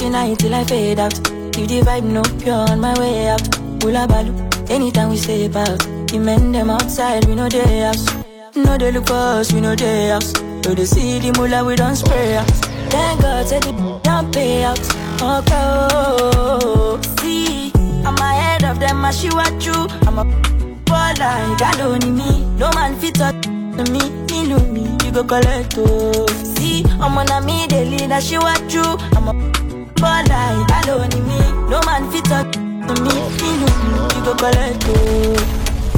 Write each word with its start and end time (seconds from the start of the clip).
Getting 0.00 0.14
high 0.14 0.34
till 0.34 0.54
I 0.54 0.64
fade 0.64 0.98
out. 0.98 1.12
Keep 1.52 1.68
the 1.68 1.82
vibe 1.84 2.04
no 2.04 2.22
pure 2.40 2.54
on 2.54 2.80
my 2.80 2.98
way 2.98 3.28
out. 3.28 3.42
Hula 3.82 4.08
balu, 4.08 4.32
anytime 4.70 5.10
we 5.10 5.18
say 5.18 5.44
about. 5.44 5.78
The 6.08 6.18
men 6.18 6.52
them 6.52 6.70
outside, 6.70 7.26
we 7.26 7.34
know 7.34 7.50
they 7.50 7.80
house. 7.80 8.06
No 8.56 8.78
they 8.78 8.92
look 8.92 9.08
for 9.08 9.12
us, 9.12 9.52
we 9.52 9.60
know 9.60 9.74
they 9.74 10.08
house. 10.08 10.32
So 10.64 10.72
they 10.74 10.86
see 10.86 11.18
the 11.18 11.38
mula, 11.38 11.66
we 11.66 11.76
don't 11.76 11.96
spray 11.96 12.38
out. 12.38 12.48
Thank 12.88 13.20
God, 13.20 13.46
said 13.46 13.62
the 13.62 13.72
don't 14.02 14.32
pay 14.32 14.64
out. 14.64 14.80
Okay, 15.20 15.88
oh, 15.92 16.98
see, 17.20 17.70
I'm 18.02 18.16
ahead 18.16 18.64
of 18.64 18.80
them, 18.80 19.04
I 19.04 19.10
see 19.10 19.28
what 19.28 19.62
you. 19.66 19.74
I'm 20.08 20.18
a 20.18 20.24
baller, 20.86 21.58
God 21.58 21.78
only 21.82 22.10
me. 22.10 22.46
No 22.56 22.70
man 22.72 22.98
fit 22.98 23.20
up 23.20 23.38
to 23.42 23.84
me, 23.92 24.08
me 24.30 24.48
know 24.48 24.60
me, 24.60 24.96
you 25.04 25.12
go 25.12 25.24
collect 25.24 25.74
oh. 25.76 26.26
See, 26.56 26.84
I'm 26.88 27.18
on 27.18 27.28
a 27.28 27.44
me, 27.44 27.66
they 27.66 27.84
lead, 27.84 28.10
I 28.10 28.20
see 28.20 28.38
what 28.38 28.72
you. 28.72 28.96
I'm 29.14 29.28
a 29.28 29.59
baller, 30.00 30.66
God 30.68 30.88
only 30.88 31.20
me. 31.20 31.38
No 31.70 31.80
man 31.86 32.10
fit 32.10 32.30
up 32.32 32.50
to 32.52 32.94
me, 33.04 33.14
you 34.16 34.24
go 34.24 34.34
collect. 34.34 34.84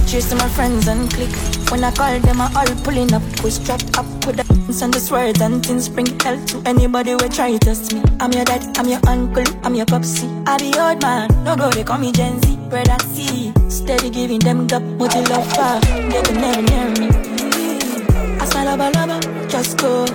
Chasing 0.07 0.39
my 0.39 0.49
friends 0.49 0.89
and 0.89 1.11
click. 1.11 1.31
When 1.71 1.83
I 1.83 1.91
call 1.91 2.19
them, 2.21 2.41
I 2.41 2.53
all 2.55 2.77
pulling 2.85 3.15
up. 3.15 3.23
We 3.43 3.51
strapped 3.51 3.97
up 3.97 4.07
with 4.27 4.37
the 4.37 4.53
and 4.83 4.95
the 4.95 5.01
swords 5.01 5.41
and 5.41 5.65
things 5.65 5.89
bring 5.89 6.07
hell 6.21 6.43
to 6.47 6.63
anybody 6.65 7.13
who 7.13 7.29
try 7.29 7.53
to 7.53 7.59
test 7.59 7.93
me. 7.93 8.03
I'm 8.21 8.33
your 8.33 8.45
dad, 8.45 8.77
I'm 8.79 8.89
your 8.89 9.01
uncle, 9.07 9.45
I'm 9.65 9.75
your 9.75 9.87
popsy. 9.87 10.27
I 10.47 10.57
be 10.59 10.73
old 10.79 11.03
man, 11.03 11.29
no 11.45 11.57
go, 11.57 11.71
they 11.71 11.85
call 11.85 11.99
me 11.99 12.11
Gen 12.13 12.41
Z. 12.43 12.57
Brother 12.71 12.97
C, 13.13 13.53
steady 13.69 14.09
giving 14.09 14.41
them 14.41 14.67
the 14.67 14.81
multi 14.81 15.21
love 15.27 15.47
far. 15.55 15.81
They 15.81 16.23
can 16.23 16.41
never 16.41 16.63
near 16.63 16.89
me. 17.01 17.09
I 18.41 18.45
smell 18.47 18.75
a 18.75 18.79
balaba, 18.79 19.51
just 19.51 19.79
go. 19.79 20.07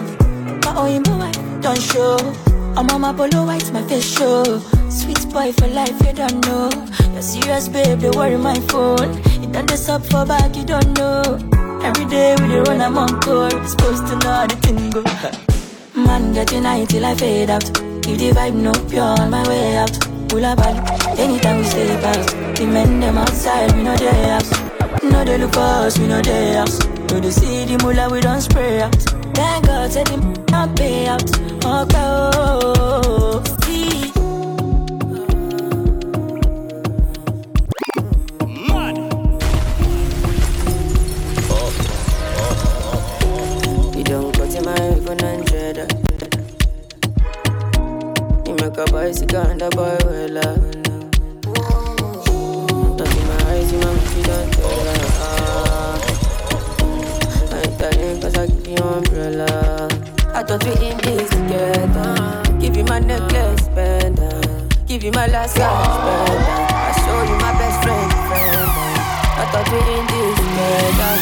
My 0.66 0.76
own 0.76 1.04
boy, 1.04 1.32
don't 1.62 1.80
show. 1.80 2.47
I'm 2.78 2.88
on 2.92 3.02
my 3.02 3.12
polo 3.12 3.44
white, 3.46 3.72
my 3.72 3.82
face 3.88 4.06
show. 4.18 4.44
Sweet 4.90 5.28
boy 5.34 5.52
for 5.54 5.68
life, 5.68 6.00
you 6.06 6.14
don't 6.14 6.46
know. 6.46 6.70
You're 7.12 7.22
serious, 7.24 7.68
babe, 7.68 8.00
they 8.00 8.12
worry 8.12 8.38
my 8.38 8.54
phone. 8.70 9.18
You 9.42 9.48
done 9.52 9.66
this 9.66 9.90
up 9.90 10.06
for 10.06 10.26
back, 10.26 10.56
you 10.56 10.64
don't 10.64 10.96
know. 10.98 11.24
Every 11.84 12.06
day 12.06 12.36
we 12.40 12.48
dey 12.50 12.60
run, 12.60 12.82
I'm 12.82 12.98
on 12.98 13.20
call. 13.22 13.50
Supposed 13.66 14.06
to 14.08 14.16
know 14.20 14.32
how 14.32 14.46
the 14.48 14.56
thing 14.58 14.90
go. 14.92 15.02
Man 16.06 16.34
getting 16.34 16.64
high 16.64 16.86
till 16.86 17.04
I 17.06 17.16
fade 17.16 17.50
out. 17.50 17.64
If 17.68 18.20
the 18.20 18.30
vibe 18.32 18.54
no 18.54 18.72
pure 18.90 19.02
on 19.04 19.32
my 19.32 19.48
way 19.48 19.78
out. 19.78 19.96
Hula 20.32 20.56
bali, 20.56 20.80
anytime 21.20 21.58
we 21.58 21.64
stay 21.64 21.98
about. 21.98 22.28
The 22.58 22.66
men 22.68 23.00
them 23.00 23.18
outside, 23.18 23.72
we 23.76 23.82
know 23.84 23.96
they 23.98 24.30
house. 24.30 24.52
No 25.04 25.24
they 25.26 25.38
look 25.40 25.54
for 25.54 25.62
us, 25.62 25.98
we 25.98 26.06
know 26.08 26.22
they 26.22 26.54
house. 26.54 26.80
No 27.10 27.20
they 27.20 27.32
see 27.32 27.66
the 27.66 27.78
mula, 27.84 28.08
we 28.12 28.20
don't 28.22 28.42
spray 28.42 28.82
out. 28.82 28.96
Thank 29.38 29.68
God, 29.68 29.92
said 29.92 30.08
him 30.08 30.34
not 30.50 30.76
pay 30.76 31.06
out. 31.06 31.22
Okay, 31.22 31.98
oh, 32.34 33.44
see. 33.64 34.12
You 43.96 44.04
don't 44.04 44.34
cut 44.36 44.54
my 44.66 44.76
iPhone 44.76 45.22
and 45.22 45.48
cheddar. 45.48 45.88
You 48.48 48.54
make 48.56 48.78
a 48.78 48.92
bicycle 48.92 49.42
and 49.42 49.62
a 49.62 49.70
boy 49.70 49.98
well. 50.04 50.56
Touching 52.98 53.28
my 53.28 53.38
eyes, 53.52 53.72
you 53.72 53.78
make 53.78 54.16
me 54.16 54.24
don't 54.24 54.57
cause 58.28 58.38
I 58.38 58.48
give 58.48 58.68
you 58.68 58.76
umbrella. 58.84 59.88
I 60.34 60.44
thought 60.44 60.64
we 60.66 60.72
in 60.86 60.98
this 60.98 61.30
together. 61.30 62.44
Give 62.60 62.76
you 62.76 62.84
my 62.84 63.00
necklace, 63.00 63.68
pendant. 63.70 64.76
Give 64.86 65.04
you 65.04 65.12
my 65.12 65.28
last 65.28 65.56
cash, 65.56 65.88
pendant. 66.04 66.72
I 66.76 66.92
show 67.04 67.20
you 67.24 67.38
my 67.40 67.54
best 67.60 67.78
friend, 67.84 68.12
friend. 68.28 68.70
I 69.40 69.44
thought 69.52 69.68
we 69.72 69.80
in 69.96 70.06
this 70.12 70.36
together. 70.44 71.14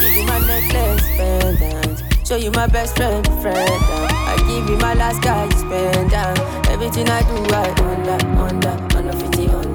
Give 0.00 0.14
you 0.18 0.24
my 0.30 0.38
necklace, 0.46 1.06
pendant. 1.18 2.26
Show 2.26 2.36
you 2.36 2.50
my 2.52 2.66
best 2.68 2.96
friend, 2.96 3.26
friend. 3.42 3.82
I 4.30 4.36
give 4.46 4.70
you 4.70 4.76
my 4.78 4.94
last 4.94 5.20
guy, 5.22 5.48
spend 5.50 6.12
Everything 6.70 7.08
I 7.08 7.22
do, 7.22 7.36
I 7.54 7.68
under, 7.90 8.26
under, 8.38 8.96
under 8.96 9.12
50, 9.12 9.48
under, 9.48 9.58
under, 9.58 9.71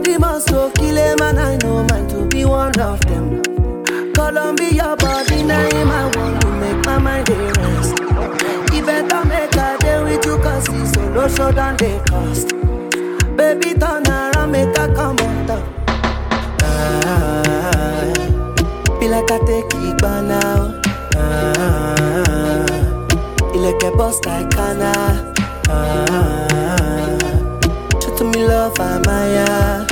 Joe. 0.00 0.10
Your 0.10 0.18
body 0.18 0.18
must 0.18 0.48
go 0.48 0.70
kill 0.72 0.96
him 0.96 1.18
and 1.22 1.38
I 1.40 1.56
know 1.58 1.84
mine 1.90 2.06
to 2.08 2.26
be 2.26 2.44
one 2.44 2.78
of 2.80 3.00
them. 3.00 3.42
Columbia 4.12 4.96
body 4.98 5.42
name 5.42 5.88
I 5.90 6.10
want 6.16 6.40
to 6.42 6.48
make 6.60 6.84
my 6.86 6.98
mind 6.98 7.28
rest. 7.28 7.98
You 8.72 8.84
better 8.84 9.24
make 9.26 9.54
a 9.56 9.76
day 9.80 10.02
with 10.02 10.24
you 10.24 10.38
cause 10.38 10.68
it's 10.68 10.92
solo 10.92 11.28
show 11.28 11.52
than 11.52 11.76
they 11.76 11.98
cost. 12.08 12.48
Baby 13.36 13.74
turn 13.74 14.06
around 14.06 14.50
make 14.52 14.76
a 14.78 14.92
come 14.94 15.18
on 15.18 15.46
top. 15.46 15.64
Ah, 16.62 18.12
be 19.00 19.08
like 19.08 19.30
I 19.30 19.38
take 19.46 19.64
it 19.74 20.00
by 20.02 20.20
now. 20.22 20.80
Ah, 21.16 22.66
you 23.54 23.60
like 23.60 23.82
a 23.82 23.90
boss 23.96 24.20
like 24.26 24.50
Kana. 24.50 25.34
Ah, 25.68 27.18
show 28.00 28.16
to 28.16 28.24
me 28.24 28.46
love, 28.46 28.78
I'm 28.80 29.02
Maya. 29.02 29.46
Ah, 29.48 29.87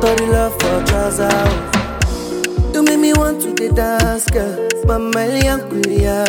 the 0.00 0.26
love 0.32 0.52
for 0.54 0.84
trousers. 0.86 2.74
You 2.74 2.82
make 2.82 2.98
me 3.00 3.12
want 3.12 3.42
to 3.42 3.68
dance, 3.72 4.26
girl. 4.30 4.68
Mama 4.86 5.20
Kulia. 5.68 6.24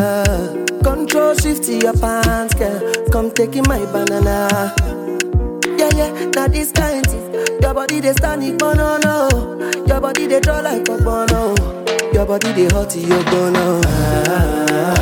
Control 0.84 1.34
shift 1.36 1.64
to 1.66 1.78
your 1.78 1.94
pants, 1.94 2.54
girl. 2.56 2.80
Come 3.12 3.32
taking 3.32 3.64
my 3.68 3.80
banana. 3.92 4.74
Yeah, 5.78 5.90
yeah, 5.96 6.30
now 6.36 6.48
this 6.48 6.72
kind 6.72 7.06
thing. 7.08 7.34
Your 7.62 7.74
body 7.74 8.00
they 8.00 8.14
stand 8.14 8.44
it, 8.44 8.60
no, 8.60 8.74
no. 8.74 9.30
Your 9.88 10.02
body 10.02 10.28
they 10.28 10.40
draw 10.40 10.60
like 10.60 10.88
a 10.90 10.98
bono. 10.98 11.56
Your 12.14 12.26
body 12.26 12.52
they 12.52 12.68
hot, 12.68 12.96
you 12.96 13.08
gonna. 13.26 13.82
Ah, 13.86 14.96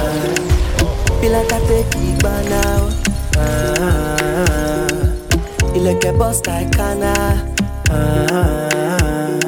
feel 1.21 1.31
like 1.31 1.51
I 1.51 1.59
take 1.67 1.95
it 1.95 2.23
by 2.23 2.43
now. 2.49 2.89
Ah, 3.35 4.87
you 5.73 5.81
like 5.81 6.03
a 6.05 6.13
boss 6.13 6.45
like 6.45 6.71
Kana. 6.71 7.48
Ah, 7.91 9.39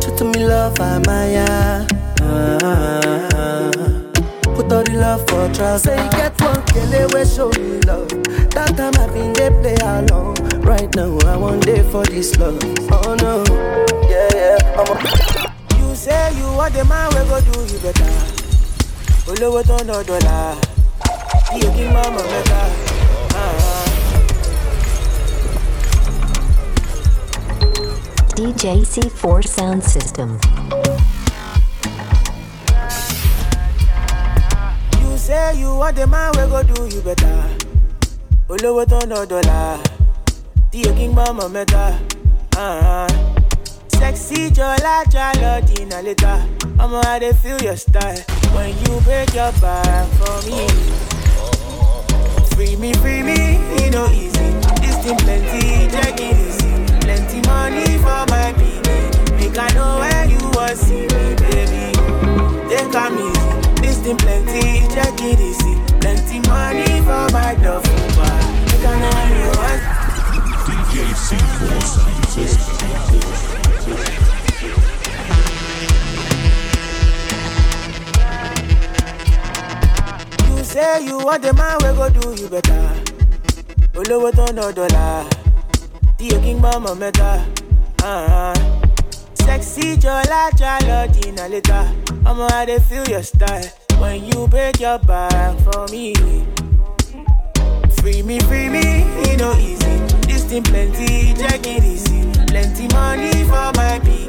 show 0.00 0.16
to 0.18 0.24
me 0.24 0.46
love, 0.46 0.80
I'm 0.80 1.02
Maya. 1.02 1.86
Ah, 2.22 3.70
put 4.56 4.72
all 4.72 4.82
the 4.84 4.92
love 4.96 5.20
for 5.28 5.48
trust. 5.54 5.84
Say 5.84 5.96
you 6.02 6.10
get 6.12 6.40
one 6.40 6.62
kill 6.66 6.92
we 7.14 7.24
show 7.26 7.50
me 7.60 7.78
love. 7.86 8.08
That 8.54 8.74
time 8.76 8.94
I 8.98 9.06
been 9.12 9.32
they 9.34 9.50
play 9.60 9.76
along. 9.80 10.36
Right 10.62 10.88
now 10.96 11.16
I 11.26 11.36
want 11.36 11.64
day 11.66 11.82
for 11.90 12.04
this 12.04 12.36
love. 12.38 12.58
Oh 12.90 13.14
no, 13.20 13.44
yeah 14.08 14.28
yeah. 14.34 14.78
I'm 14.78 14.88
a 14.88 15.78
You 15.78 15.94
say 15.94 16.32
you 16.36 16.44
want 16.56 16.74
the 16.74 16.84
man 16.84 17.08
we 17.14 17.22
go 17.28 17.40
do 17.40 17.72
you 17.72 17.78
better. 17.80 18.12
Olówó 19.28 19.60
tó 19.62 19.76
ń 19.76 19.84
ná 19.88 19.96
dọ́là, 20.08 20.36
iye 21.52 21.68
kí 21.76 21.84
n 21.84 21.92
má 21.92 22.00
mọ̀ 22.14 22.24
mẹ́ta. 22.32 23.67
DJ 28.38 28.86
C4 28.86 29.44
sound 29.44 29.82
system. 29.82 30.38
You 35.02 35.18
say 35.18 35.58
you 35.58 35.74
want 35.74 35.96
the 35.96 36.06
man, 36.06 36.30
we 36.38 36.46
go 36.46 36.62
do 36.62 36.86
you 36.86 37.02
better. 37.02 37.42
Uh-huh. 42.56 43.08
Sexy 43.98 44.50
jọlá 44.54 45.02
dínà 45.66 46.00
létà, 46.00 46.38
feel 47.42 47.60
your 47.60 47.76
style 47.76 48.22
when 48.54 48.70
you 48.86 49.00
break 49.00 49.34
your 49.34 49.50
back 49.60 50.06
for 50.14 50.38
me. 50.46 50.68
Free 52.54 52.76
me, 52.76 52.92
free 53.02 53.20
me, 53.24 53.58
easy, 54.14 54.54
this 54.80 54.96
thing 55.02 55.16
plenty, 55.26 55.90
check 55.90 56.20
it 56.20 56.36
easy. 56.36 56.87
Olówó 84.48 84.72
tó 84.72 84.72
ná 84.72 84.72
dọ́là, 84.72 85.24
tí 86.18 86.26
o 86.34 86.38
kí 86.40 86.52
ń 86.54 86.58
gbọ́ 86.60 86.80
mọ̀ 86.84 86.94
mẹ́ta. 87.00 87.30
Uh-huh. 88.02 88.54
Sexy 89.44 89.96
Jola 89.96 90.50
Jalo 90.58 91.06
Dina 91.12 91.48
later. 91.48 91.84
I'ma 92.26 92.48
how 92.50 92.64
they 92.64 92.78
feel 92.78 93.04
your 93.08 93.22
style 93.22 93.68
when 94.00 94.24
you 94.24 94.46
break 94.48 94.80
your 94.80 94.98
back 95.00 95.58
for 95.64 95.86
me. 95.92 96.14
Free 98.00 98.22
me, 98.22 98.38
free 98.40 98.68
me, 98.68 98.84
it 99.26 99.38
no 99.40 99.52
easy. 99.58 99.94
This 100.28 100.44
thing 100.44 100.62
plenty, 100.62 101.34
check 101.34 101.66
it 101.66 101.84
easy. 101.84 102.20
Plenty 102.46 102.88
money 102.94 103.44
for 103.44 103.70
my 103.76 103.98
baby. 103.98 104.28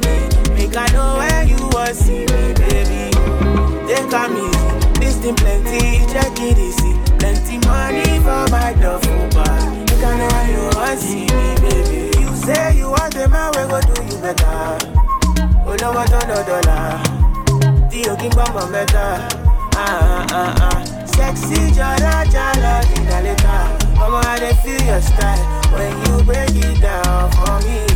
Make 0.54 0.76
I 0.76 0.86
know 0.92 1.16
where 1.20 1.44
you 1.44 1.56
want 1.72 1.94
see 1.96 2.26
me, 2.32 2.42
baby. 2.60 3.02
Take 3.88 4.10
come 4.10 4.36
easy. 4.36 4.68
This 5.00 5.16
thing 5.22 5.36
plenty, 5.36 6.04
check 6.12 6.38
it 6.48 6.58
easy. 6.58 6.92
Plenty 7.18 7.56
money 7.66 8.18
for 8.24 8.42
my 8.50 8.72
duffel 8.74 9.28
bag. 9.30 9.89
I 10.02 10.16
know 10.18 10.40
you 10.52 10.62
want 10.76 10.98
see 10.98 11.26
me, 11.26 11.54
baby. 11.62 12.18
You 12.20 12.34
say 12.36 12.76
you 12.78 12.90
want 12.90 13.12
the 13.14 13.28
man, 13.28 13.50
we 13.54 13.62
go 13.70 13.80
do 13.80 13.94
you 14.08 14.18
better. 14.22 15.00
olówó 15.70 16.02
tó 16.10 16.18
ná 16.28 16.38
dọ́là 16.48 16.78
tí 17.90 18.00
o 18.10 18.14
kí 18.20 18.28
ń 18.28 18.32
gbọ́mọ̀ 18.34 18.66
mẹ́ta. 18.74 19.06
Sexy 21.14 21.60
jọlá 21.76 22.14
dìnnà 22.88 23.18
létà. 23.26 23.56
Ọmọ 24.04 24.18
I 24.48 24.52
feel 24.62 24.82
your 24.88 25.02
style 25.08 25.44
when 25.74 25.92
you 26.04 26.14
break 26.26 26.50
it 26.66 26.80
down 26.82 27.30
for 27.36 27.56
me. 27.66 27.89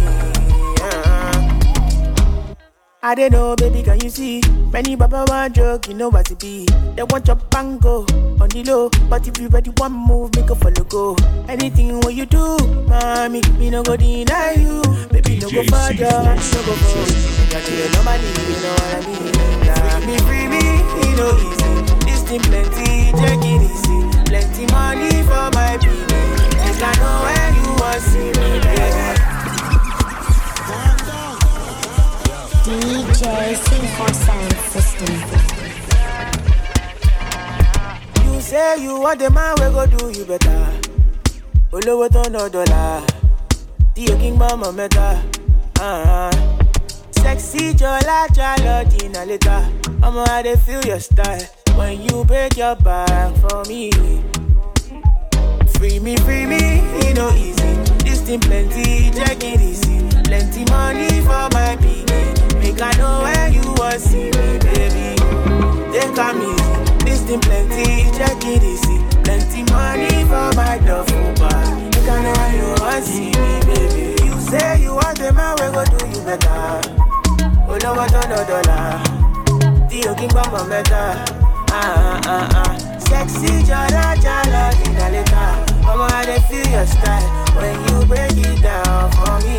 I 3.06 3.14
don't 3.14 3.32
know, 3.32 3.54
baby, 3.54 3.82
can 3.82 4.00
you 4.00 4.08
see? 4.08 4.40
Many 4.72 4.96
baba 4.96 5.26
want 5.28 5.56
joke, 5.56 5.88
you 5.88 5.94
know 5.94 6.08
what 6.08 6.30
it 6.30 6.38
be. 6.38 6.64
They 6.96 7.02
want 7.02 7.26
your 7.26 7.36
bango 7.36 8.06
on 8.40 8.48
the 8.48 8.64
low, 8.64 8.88
but 9.10 9.28
if 9.28 9.38
you 9.38 9.48
ready 9.48 9.68
one 9.76 9.92
move, 9.92 10.34
make 10.34 10.48
a 10.48 10.54
follow 10.54 10.84
go. 10.88 11.14
Anything 11.46 12.00
what 12.00 12.14
you 12.14 12.24
do, 12.24 12.56
mommy, 12.88 13.42
me 13.58 13.68
no 13.68 13.82
go 13.82 13.94
deny 13.94 14.52
you. 14.56 14.80
Baby, 15.12 15.36
no 15.36 15.50
go 15.50 15.62
further, 15.68 16.16
no 16.16 16.60
go 16.64 16.72
further. 16.80 17.44
Got 17.52 17.68
you 17.68 17.92
normally, 17.92 18.24
you 18.40 18.56
know 18.64 18.72
what 18.72 18.96
I 18.96 19.00
mean. 19.04 19.32
Nah, 19.68 20.00
me 20.08 20.16
free 20.24 20.48
me, 20.48 20.64
it 20.64 21.12
no 21.20 21.28
easy. 21.44 22.08
This 22.08 22.22
thing 22.24 22.40
plenty, 22.40 23.12
take 23.20 23.44
it 23.44 23.68
easy. 23.68 24.00
Plenty 24.32 24.64
money 24.72 25.12
for 25.28 25.52
my 25.52 25.76
baby. 25.76 25.92
Make 26.56 26.80
I 26.80 26.96
know 26.96 27.20
where 27.20 27.52
you 27.52 27.68
want 27.76 28.00
see 28.00 28.32
me, 28.32 28.60
baby. 28.64 29.33
DJ 32.64 33.52
C4 33.60 34.14
Sound 34.24 34.56
System. 34.72 35.14
You 38.24 38.40
say 38.40 38.82
you 38.82 39.00
want 39.00 39.20
the 39.20 39.28
man 39.28 39.52
we 39.60 39.68
go 39.68 39.84
do 39.84 40.18
you 40.18 40.24
better. 40.24 40.66
Olówó 41.72 42.08
tó 42.08 42.22
ná 42.30 42.48
dọ́là, 42.48 43.02
tí 43.94 44.08
o 44.12 44.16
kí 44.16 44.30
mẹ́ta. 44.76 45.08
Uh-huh. 45.80 46.30
Sexy 47.10 47.74
Jola 47.74 48.26
Jalo 48.32 48.84
Dina 48.90 49.26
later. 49.26 49.62
I'ma 50.02 50.24
how 50.26 50.42
they 50.42 50.56
feel 50.56 50.80
your 50.86 51.00
style 51.00 51.44
when 51.76 52.00
you 52.00 52.24
break 52.24 52.56
your 52.56 52.76
back 52.76 53.36
for 53.42 53.62
me. 53.68 53.90
Free 55.76 55.98
me, 56.00 56.16
free 56.16 56.46
me, 56.46 56.80
it 57.04 57.16
no 57.16 57.28
easy. 57.34 58.03
This 58.24 58.40
thing 58.40 58.40
plenty, 58.40 59.10
check 59.10 59.44
it 59.44 59.60
easy. 59.60 60.00
Plenty 60.24 60.64
money 60.72 61.20
for 61.28 61.44
my 61.52 61.76
baby. 61.76 62.08
Make 62.58 62.80
I 62.80 62.90
know 62.96 63.20
where 63.20 63.48
you 63.52 63.60
want 63.76 64.00
see 64.00 64.32
me, 64.32 64.56
baby. 64.64 65.12
Take 65.92 66.14
come 66.16 66.40
easy. 66.40 67.04
This 67.04 67.20
thing 67.28 67.40
plenty, 67.42 68.08
check 68.16 68.40
it 68.48 68.62
easy. 68.64 68.96
Plenty 69.24 69.62
money 69.70 70.24
for 70.24 70.48
my 70.56 70.80
duffel 70.80 71.34
bag. 71.36 71.92
Make 71.92 72.08
I 72.08 72.22
know 72.24 72.32
where 72.32 72.56
you 72.56 72.68
want 72.80 73.04
see 73.04 73.28
me, 73.28 73.60
baby. 73.68 74.24
You 74.24 74.40
say 74.40 74.80
you 74.80 74.94
want 74.94 75.18
the 75.18 75.30
man, 75.30 75.52
we 75.60 75.68
go 75.76 75.84
do 75.84 76.00
you 76.08 76.24
better. 76.24 76.80
Olówó 77.68 78.06
tó 78.08 78.20
ná 78.30 78.40
dọ́là, 78.48 78.80
tí 79.88 80.00
o 80.08 80.14
kí 80.14 80.26
gbọ́mọ̀ 80.32 80.64
mẹ́ta. 80.70 81.02
Ah, 81.72 82.20
ah, 82.26 82.48
ah. 82.62 82.72
Sexy 83.08 83.52
jọlá 83.68 84.16
jálọ 84.24 84.62
dìnnà 84.78 85.73
Ọmọ 85.90 86.04
I 86.18 86.24
dey 86.26 86.40
feel 86.48 86.66
your 86.74 86.86
style 86.86 87.26
when 87.56 87.74
you 87.88 88.06
break 88.06 88.36
it 88.46 88.62
down 88.62 89.10
for 89.12 89.34
me. 89.46 89.58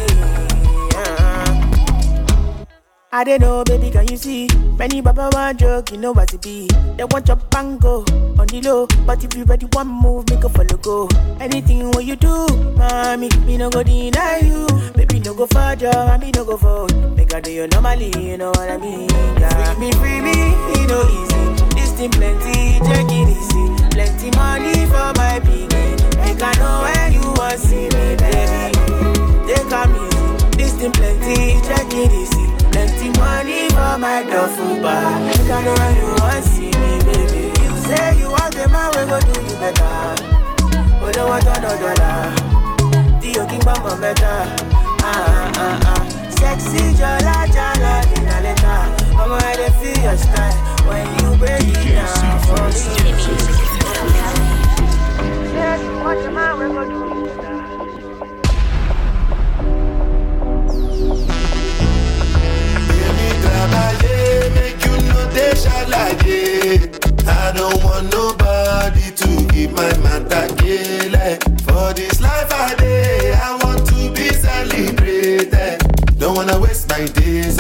I 3.18 3.24
don't 3.24 3.40
know, 3.40 3.64
baby, 3.64 3.92
can 3.92 4.06
you 4.10 4.18
see? 4.18 4.50
Many 4.78 5.00
baba 5.00 5.30
want 5.32 5.58
joke, 5.62 5.90
you 5.92 5.98
know 5.98 6.12
what 6.12 6.34
it 6.34 6.42
be. 6.42 6.68
They 6.98 7.06
want 7.06 7.26
your 7.30 7.38
bango 7.38 8.04
on 8.38 8.46
the 8.48 8.62
low, 8.62 8.88
but 9.06 9.24
if 9.24 9.34
you 9.38 9.46
ready 9.46 9.66
one 9.72 9.88
move, 9.88 10.30
make 10.30 10.44
a 10.44 10.50
follow 10.50 10.76
go. 10.84 11.08
Anything 11.40 11.92
what 11.92 12.04
you 12.04 12.18
do, 12.18 12.46
mommy, 12.76 13.30
me 13.46 13.56
no 13.58 13.70
go 13.70 13.84
deny 13.84 14.40
you. 14.44 14.68
Baby, 14.96 15.22
no 15.22 15.34
go 15.34 15.46
further, 15.48 15.88
and 15.96 16.22
me 16.24 16.32
no 16.36 16.44
go 16.44 16.58
forward. 16.58 17.16
Make 17.16 17.34
I 17.34 17.40
do 17.40 17.52
you 17.54 17.68
normally, 17.68 18.12
you 18.20 18.36
know 18.38 18.50
what 18.50 18.70
I 18.70 18.76
mean? 18.76 19.08
Yeah. 19.40 19.74
Free 19.76 19.80
me, 19.86 19.92
free 19.94 20.20
me, 20.20 20.34
it 20.74 20.90
no 20.90 21.00
easy. 21.08 21.65
This 21.96 22.10
thing 22.10 22.12
plenty, 22.12 22.80
take 22.84 23.08
it 23.08 23.30
easy. 23.32 23.88
Plenty 23.96 24.30
money 24.36 24.86
for 24.86 25.16
my 25.16 25.40
baby. 25.40 25.96
Make 26.20 26.44
I 26.44 26.52
know 26.60 26.84
where 26.84 27.08
you 27.08 27.24
want 27.40 27.58
see 27.58 27.88
me, 27.88 28.20
baby. 28.20 28.76
Take 29.48 29.70
come 29.72 29.96
easy. 29.96 30.58
This 30.60 30.74
thing 30.76 30.92
plenty, 30.92 31.56
check 31.64 31.88
it 31.96 32.12
easy. 32.12 32.52
Plenty 32.76 33.08
money 33.18 33.70
for 33.70 33.96
my 33.98 34.24
duffel 34.28 34.76
bag. 34.84 35.24
Make 35.24 35.50
I 35.50 35.64
know 35.64 35.72
where 35.72 35.96
you 35.96 36.12
want 36.20 36.44
see 36.44 36.68
me, 36.68 37.00
baby. 37.08 37.64
You 37.64 37.72
say 37.88 38.20
you 38.20 38.28
want 38.30 38.52
the 38.54 38.68
man, 38.68 38.92
we 38.92 39.08
go 39.08 39.18
do 39.24 39.40
you 39.40 39.56
better. 39.56 40.36
Olówó 41.00 41.38
tó 41.48 41.54
ná 41.64 41.72
dọ́là, 41.80 42.12
tí 43.22 43.30
o 43.40 43.44
kí 43.50 43.56
ń 43.58 43.62
gbọ́mọ̀ 43.64 43.96
mẹ́ta. 44.04 44.34
Ah, 45.00 45.64
ah, 45.64 45.92
ah. 45.94 46.02
Sexy 46.40 46.82
jọlá 47.00 47.38
jálọ 47.56 47.94
dìnnà 48.10 49.05
létà. 49.18 49.24
Ọmọ 49.24 49.36
I 49.52 49.56
dey 49.60 49.72
feel 49.80 49.98
your 50.06 50.18
style 50.18 50.56
when 50.88 51.06
you 51.20 51.30
break 51.38 51.62
it 51.62 51.96
down 51.96 52.40
for 52.46 52.64
me. 52.66 52.72
Say 55.52 55.84
you 55.84 55.94
want 56.04 56.20
the 56.24 56.30
man, 56.32 56.52
we 56.60 56.66
go 56.76 56.84
do 56.90 58.06
trabalhei, 63.42 64.54
make 64.56 64.86
you 64.86 64.96
no 65.10 65.20
deixa 65.32 65.88
like 65.90 66.26
I 67.28 67.52
don't 67.56 67.84
want 67.84 68.12
nobody 68.12 69.12
to 69.22 69.30
give 69.54 69.72
my 69.74 69.92
matter 69.98 70.48
kele. 70.56 71.38
For 71.66 71.94
this 71.94 72.22
life 72.22 72.52
I 72.52 72.76
day, 72.76 73.34
I 73.34 73.58
want 73.64 73.88
to 73.88 74.12
be 74.12 74.30
celebrated. 74.30 75.80
Don't 76.20 76.36
wanna 76.36 76.60
waste 76.60 76.90
my 76.90 77.06
days, 77.06 77.60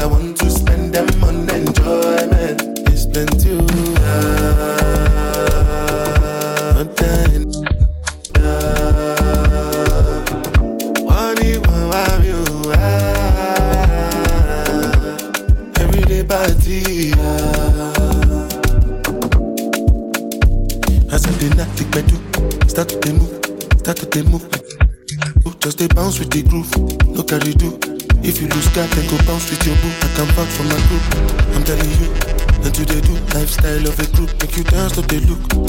lifestyle 33.65 33.87
of 33.87 33.99
a 33.99 34.15
group, 34.15 34.41
make 34.41 34.57
you 34.57 34.63
dance 34.63 34.93
to 34.93 35.01
the 35.01 35.19
look, 35.21 35.64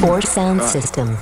Four 0.00 0.22
sound 0.22 0.62
uh, 0.62 0.66
system. 0.66 1.18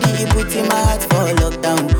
deep 0.00 0.34
within 0.34 0.68
my 0.68 0.76
heart 0.76 1.02
for 1.02 1.26
lockdown. 1.40 1.95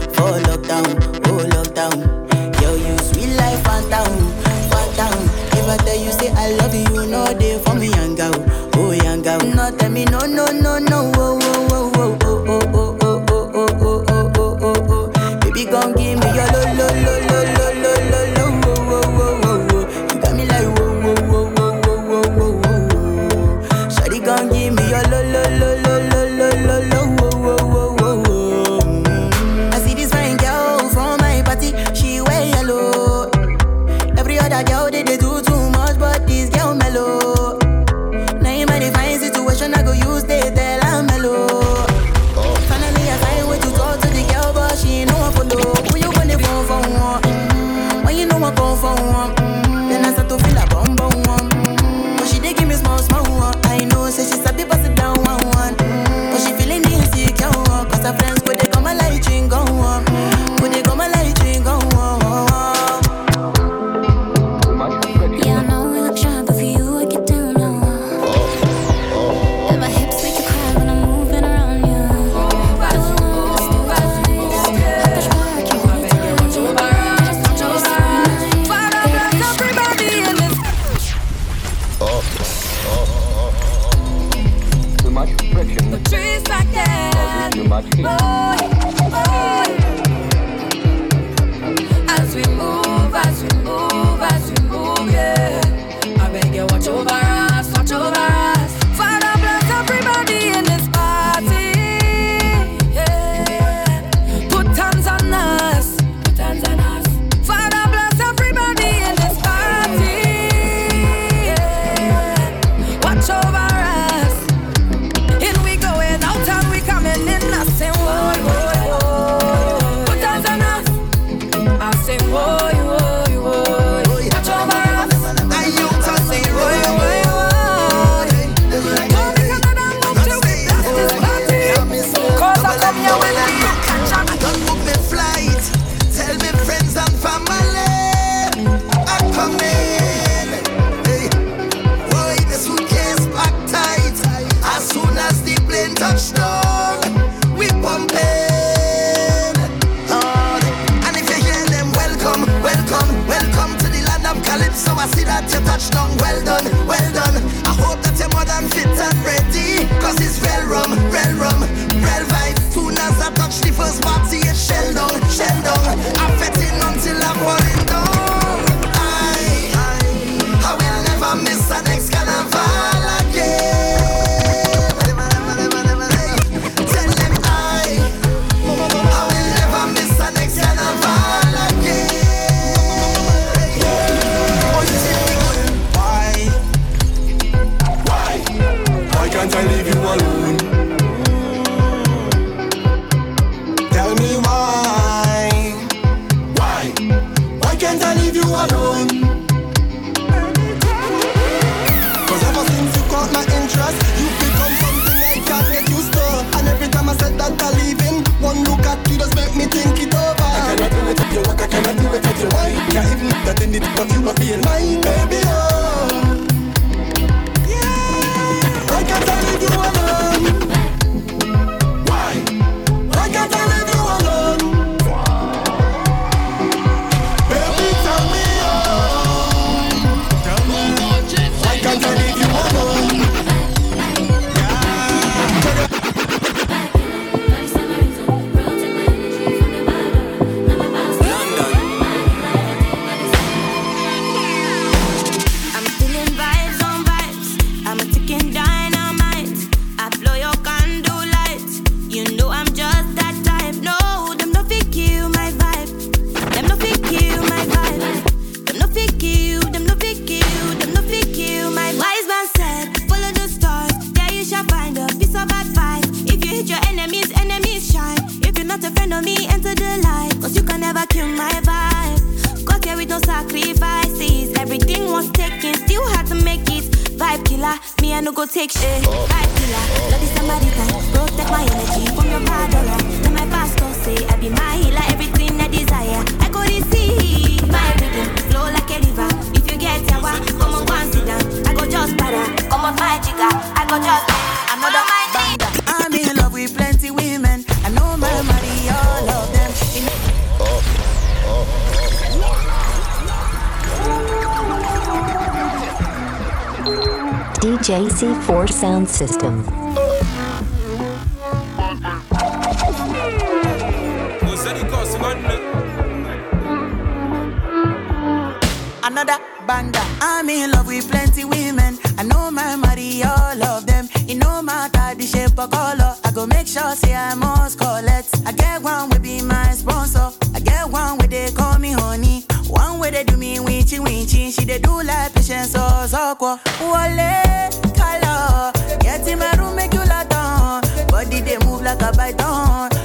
another 319.16 319.42
banda. 319.66 320.00
I'm 320.20 320.48
in 320.50 320.70
love 320.72 320.86
with 320.88 321.10
plenty 321.10 321.44
women. 321.44 321.98
I 322.18 322.22
know 322.22 322.50
my 322.50 322.76
marry 322.76 323.22
all 323.22 323.62
of 323.62 323.86
them. 323.86 324.08
You 324.26 324.34
no 324.34 324.60
matter 324.60 325.14
the 325.16 325.24
shape 325.24 325.58
or 325.58 325.68
color. 325.68 326.14
I 326.24 326.30
go 326.32 326.46
make 326.46 326.66
sure 326.66 326.94
say 326.94 327.14
I 327.14 327.34
must 327.34 327.78
collect. 327.78 328.28
I 328.44 328.52
get 328.52 328.82
one 328.82 329.08
will 329.08 329.18
be 329.20 329.40
my 329.40 329.70
sponsor. 329.70 330.30
I 330.54 330.60
get 330.60 330.90
one 330.90 331.16
where 331.18 331.28
they 331.28 331.50
call 331.50 331.78
me 331.78 331.92
honey. 331.92 332.44
One 332.68 332.98
way 332.98 333.10
they 333.10 333.24
do 333.24 333.36
me 333.38 333.58
winchy 333.58 333.98
winchy. 333.98 334.52
She 334.54 334.64
they 334.66 334.78
do 334.78 335.02
like 335.02 335.32
patience 335.34 335.74
or 335.74 336.04
zokwa. 336.12 336.60
Wale 336.80 337.70
color. 337.96 338.72
Get 339.00 339.26
in 339.28 339.38
my 339.38 339.50
room 339.52 339.76
make 339.76 339.94
you 339.94 340.04
lot 340.04 340.32
on. 340.34 340.82
Body 341.08 341.40
they 341.40 341.58
move 341.64 341.80
like 341.80 342.02
a 342.02 342.12
python. 342.12 342.95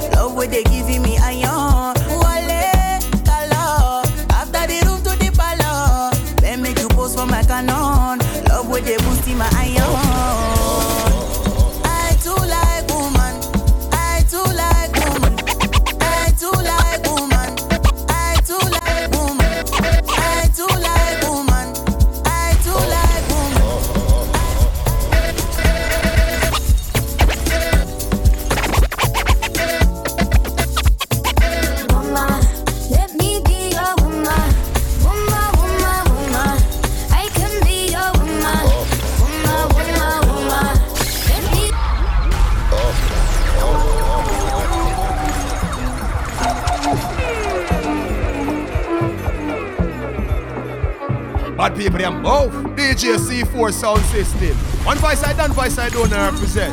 people 51.82 51.98
them 51.98 52.22
mouth. 52.22 52.52
DJ 52.76 53.16
C4 53.16 53.72
sound 53.72 54.02
system. 54.06 54.56
One 54.84 54.98
voice 54.98 55.22
I 55.24 55.32
done, 55.32 55.52
voice 55.52 55.78
I 55.78 55.88
don't 55.88 56.10
represent. 56.10 56.72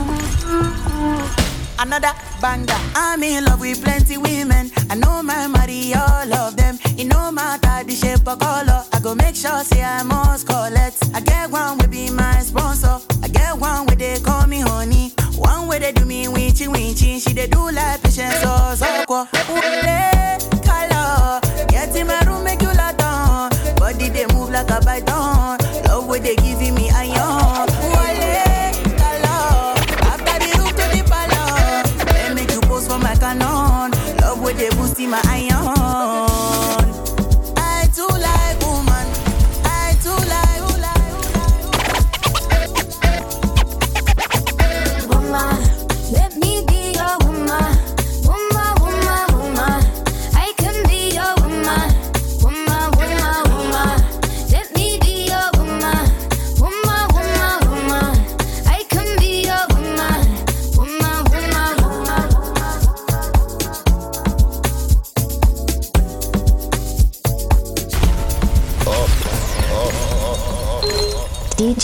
Another 1.80 2.13
banger. 2.41 2.74
I'm 2.95 3.24
in 3.24 3.45
love 3.45 3.62
with 3.62 3.84
plenty 3.84 4.17
women. 4.17 4.69
I 4.89 4.95
know 4.95 5.24
my 5.24 5.48
money, 5.48 5.93
all 5.95 6.34
of 6.34 6.56
them. 6.58 6.78
In 6.98 7.08
no 7.08 7.32
matter 7.32 7.84
the 7.86 7.95
shape 7.95 8.28
or 8.28 8.36
color. 8.36 8.84
I 8.93 9.00
go 9.02 9.15
make 9.15 9.36
sure 9.36 9.63
say 9.63 9.82
I 9.82 10.04
must 10.04 10.45
collect. 10.45 10.98
I 11.15 11.22
get 11.22 11.50
one 11.50 11.78
will 11.78 11.88
be 11.88 12.12
my 12.12 12.41
sponsor. 12.41 13.00
I 13.24 13.30
get 13.30 13.58
one 13.58 13.88
where 13.88 13.95
they 13.95 14.19
call 14.19 14.45
me 14.45 14.60
honey. 14.60 15.13
One 15.36 15.67
way 15.67 15.80
they 15.80 15.93
do 15.93 16.06
me 16.06 16.26
winchy 16.28 16.67
winchy. 16.67 17.22
She 17.22 17.34
they 17.34 17.48
do 17.48 17.72
like 17.72 18.04
patience 18.04 18.43
or 18.43 18.76
so, 18.76 19.06
so 19.08 19.38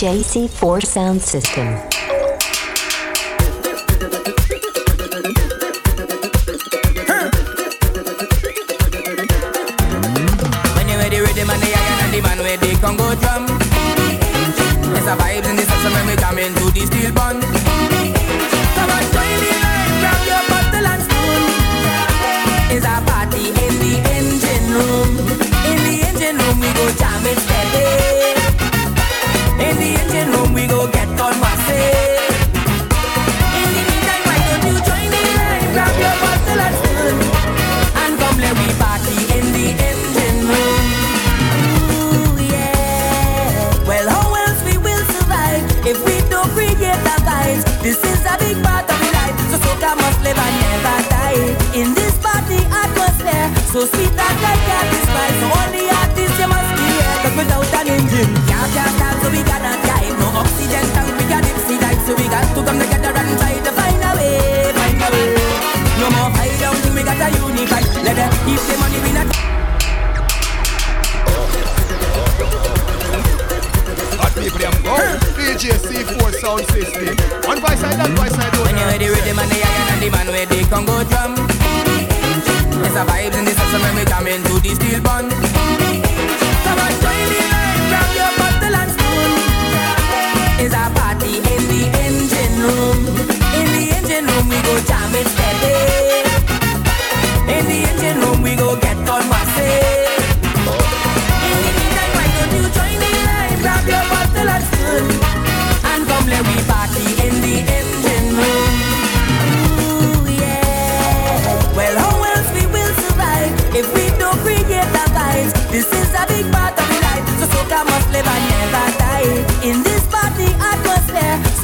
DJ 0.06 0.22
C4 0.22 0.86
sound 0.86 1.20
system. 1.20 1.95
HAC4 75.66 76.32
sound 76.38 76.64
system. 76.70 77.16
One 77.42 77.58
I 77.58 77.74
that 77.74 78.10
voice 78.14 78.38
I. 78.38 78.46
When 78.62 78.76
you 78.78 78.86
hear 78.86 78.98
the 78.98 79.08
rhythm 79.10 79.38
and 79.38 79.50
the 79.50 79.58
iron 79.66 79.88
and 79.94 80.02
the 80.02 80.10
man 80.10 80.26
with 80.28 80.48
the 80.48 80.62
Congo 80.70 81.02
drum, 81.10 81.34
it's 82.84 82.94
a 82.94 83.02
vibe 83.02 83.34
in 83.34 83.44
the 83.44 83.50
system 83.50 83.82
when 83.82 83.96
we 83.96 84.04
come 84.04 84.26
into 84.28 84.60
the 84.60 84.74
steel 84.74 85.00
band. 85.02 85.45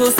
Only 0.03 0.19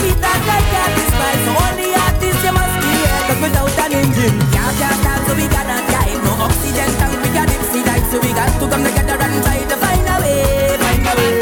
you 1.91 2.53
must 2.55 2.77
be 2.79 2.91
here. 3.03 3.19
Cause 3.27 3.41
without 3.43 3.79
an 3.83 3.93
engine. 3.99 4.39
Can't 4.55 4.79
so 5.27 5.35
we 5.35 5.51
gotta 5.51 5.75
drive 5.91 6.23
No 6.23 6.39
oxygen 6.39 6.87
tank 7.03 7.19
we 7.19 7.29
dive 7.35 8.07
So 8.15 8.23
we 8.23 8.31
got 8.31 8.47
to 8.47 8.65
come 8.71 8.85
together 8.87 9.19
and 9.19 9.43
try 9.43 9.59
to 9.59 9.77
find 9.83 10.07
a 10.07 10.17
way 10.23 10.79
Find 10.79 11.03
a 11.03 11.13
way. 11.19 11.35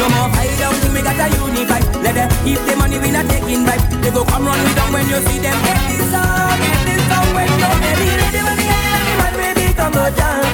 No 0.00 0.08
more 0.08 0.32
hide 0.32 0.56
down 0.56 0.72
we 0.88 1.04
got 1.04 1.20
a 1.20 1.26
unify 1.36 1.84
Let 2.00 2.16
them 2.16 2.30
keep 2.48 2.64
the 2.64 2.76
money 2.80 2.96
we 2.96 3.12
not 3.12 3.28
taking 3.28 3.68
vibe 3.68 3.84
They 4.00 4.08
go 4.08 4.24
come 4.24 4.48
run 4.48 4.56
me 4.56 4.72
down 4.72 4.92
when 4.96 5.04
you 5.12 5.20
see 5.28 5.36
them. 5.36 5.58
Get 5.60 5.76
this 5.92 6.16
up, 6.16 6.56
get 6.56 6.80
this 6.88 7.04
up 7.12 7.28
When 7.36 7.50
no 7.60 7.68
heavy 7.76 8.08
rhythm 8.08 8.56
and 8.56 9.04
the 9.04 9.14
man 9.20 9.34
we 9.36 9.48
become 9.52 10.00
a 10.00 10.08
jam 10.16 10.48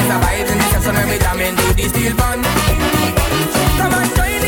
It's 0.00 0.08
a 0.08 0.16
vibe 0.16 0.48
and 0.48 0.64
it's 0.64 0.76
a 0.76 0.80
son 0.80 0.96
the 1.76 1.84
steel 1.92 2.16
band 2.16 2.40
Come 3.76 3.92
on 3.92 4.08
join 4.16 4.43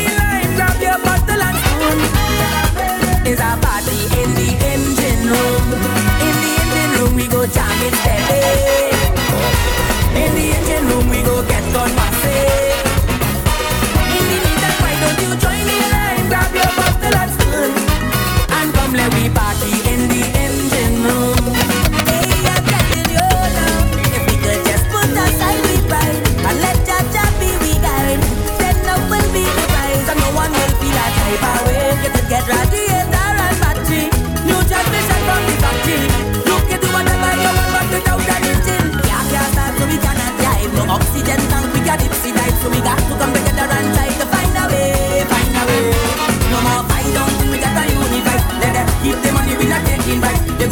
is 3.27 3.39
a 3.41 3.59
party 3.61 3.99
in 4.21 4.33
the 4.35 4.49
engine 4.73 5.23
room. 5.27 5.73
In 6.27 6.35
the 6.43 6.53
engine 6.61 6.91
room, 7.01 7.15
we 7.15 7.27
go 7.27 7.45
jamming 7.45 7.93
steady. 7.95 8.86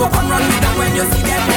up 0.06 0.14
and 0.14 0.30
run 0.30 0.42
with 0.42 0.62
them 0.62 0.78
when 0.78 0.96
you 0.96 1.04
see 1.12 1.24
them. 1.24 1.55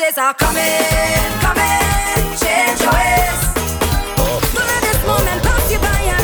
days 0.00 0.16
are 0.16 0.34
coming, 0.34 0.62
coming. 1.40 2.38
Change 2.40 2.80
your 2.80 2.92
ways. 2.92 3.40
Oh. 4.16 4.40
Don't 4.54 4.66
let 4.66 4.82
this 4.82 5.06
moment 5.06 5.42
pass 5.42 5.72
you 5.72 5.78
by. 5.78 6.19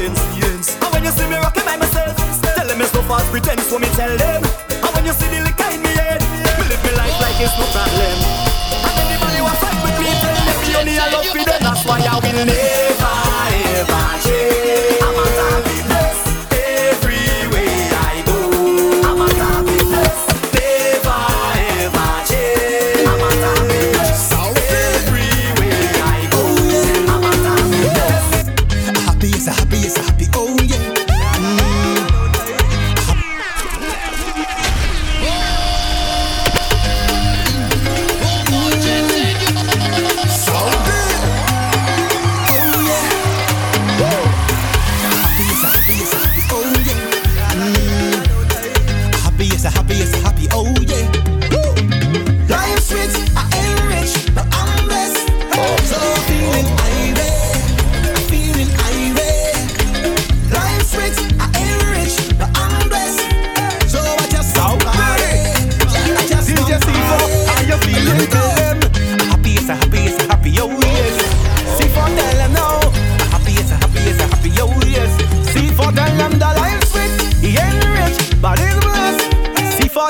jeans, 0.00 0.20
jeans. 0.34 0.68
And 0.80 0.92
when 0.92 1.04
you 1.04 1.10
see 1.10 1.26
me 1.28 1.36
rocking 1.36 1.64
by 1.64 1.76
myself, 1.76 2.16
tell 2.40 2.66
them 2.66 2.80
it's 2.80 2.92
no 2.94 3.02
false 3.02 3.28
pretense, 3.30 3.66
so 3.66 3.78
me 3.78 3.88
tell 3.98 4.16
them. 4.16 4.42
And 4.70 4.90
when 4.94 5.04
you 5.04 5.12
see 5.12 5.28
the 5.28 5.44
liquor 5.44 5.68
in 5.72 5.82
me 5.82 5.92
head, 5.92 6.20
me 6.56 6.64
live 6.68 6.82
me 6.84 6.92
life 6.96 7.16
like 7.20 7.36
it's 7.40 7.56
no 7.58 7.66
problem. 7.68 8.16
And 8.86 8.96
anybody 9.04 9.40
who 9.44 9.52
fight 9.60 9.78
with 9.84 9.96
me, 10.00 10.08
tell 10.24 10.34
them 10.34 10.58
me 10.64 10.76
only 10.76 10.98
I 10.98 11.06
love 11.12 11.26
for 11.26 11.44
them, 11.44 11.60
that's 11.60 11.84
why 11.84 12.00
I 12.00 12.16
will 12.16 12.44
never 12.48 13.12
ever 13.76 14.04
change. 14.24 14.99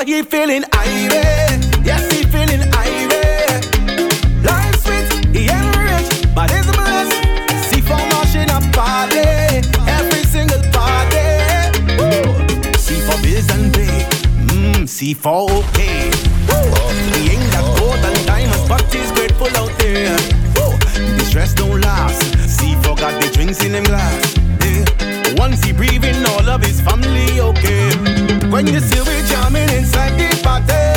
He 0.07 0.23
feeling 0.23 0.63
irate. 0.73 1.61
Yes, 1.85 2.09
he 2.11 2.23
feeling 2.23 2.61
irate. 2.73 3.65
Life 4.43 4.75
sweet, 4.83 5.35
he 5.35 5.49
ain't 5.49 5.75
rich, 5.77 6.33
but 6.33 6.49
he's 6.49 6.65
blessed. 6.65 7.13
See 7.69 7.81
for 7.81 7.99
marching 8.09 8.49
a 8.49 8.59
party, 8.71 9.61
every 9.87 10.23
single 10.23 10.61
party. 10.71 11.21
Woo. 11.97 12.33
See 12.77 12.99
for 13.01 13.21
bills 13.21 13.49
and 13.51 13.73
pay, 13.73 14.05
mmm, 14.47 14.87
see 14.87 15.13
for 15.13 15.49
okay. 15.51 16.09
Woo. 16.49 16.71
He 17.15 17.31
ain't 17.31 17.51
got 17.51 17.77
gold 17.77 17.99
and 17.99 18.25
diamonds, 18.25 18.67
but 18.67 18.81
he's 18.93 19.11
grateful 19.11 19.55
out 19.57 19.71
there. 19.77 20.17
Woo. 20.55 20.77
The 21.17 21.23
stress 21.29 21.53
don't 21.53 21.79
last. 21.81 22.21
See 22.49 22.75
for 22.75 22.95
got 22.95 23.21
the 23.21 23.29
drinks 23.33 23.63
in 23.63 23.73
them 23.73 23.83
glass. 23.83 24.35
Yeah. 24.65 25.35
Once 25.37 25.63
he 25.63 25.73
breathing, 25.73 26.25
all 26.25 26.49
of 26.49 26.63
his 26.63 26.81
family 26.81 27.39
okay. 27.39 28.20
When 28.51 28.67
you 28.67 28.81
see 28.81 28.99
we 28.99 29.25
jamming 29.29 29.69
inside 29.69 30.19
the 30.19 30.27
party, 30.43 30.90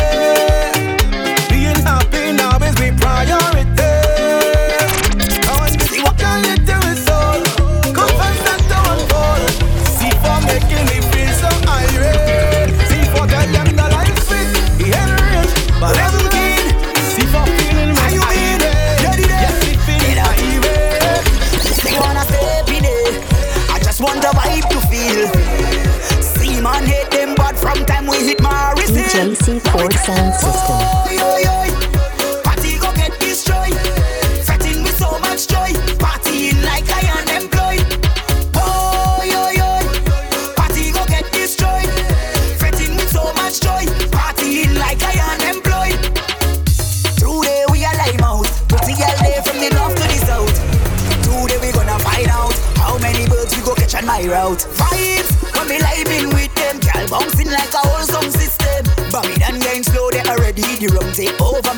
Sound 30.05 30.35
System. 30.35 31.04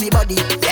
Me 0.00 0.10
body. 0.10 0.65